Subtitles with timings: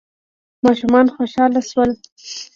[0.65, 1.91] ماشومان خوشحاله شول.